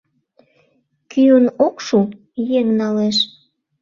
[1.11, 1.99] Кӱын ок шу—
[2.59, 3.17] еҥ налеш.